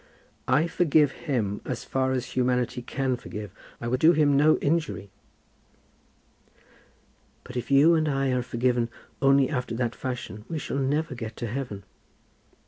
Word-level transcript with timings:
"I 0.47 0.65
forgive 0.65 1.11
him 1.11 1.61
as 1.63 1.83
far 1.83 2.11
as 2.11 2.31
humanity 2.31 2.81
can 2.81 3.15
forgive. 3.17 3.53
I 3.79 3.87
would 3.87 3.99
do 3.99 4.13
him 4.13 4.35
no 4.35 4.57
injury." 4.57 5.11
"But 7.43 7.55
if 7.55 7.69
you 7.69 7.93
and 7.93 8.09
I 8.09 8.31
are 8.31 8.41
forgiven 8.41 8.89
only 9.21 9.47
after 9.47 9.75
that 9.75 9.93
fashion 9.93 10.43
we 10.49 10.57
shall 10.57 10.79
never 10.79 11.13
get 11.13 11.35
to 11.37 11.45
heaven." 11.45 11.83